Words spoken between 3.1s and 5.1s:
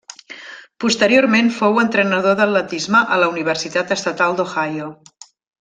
a la Universitat Estatal d'Ohio.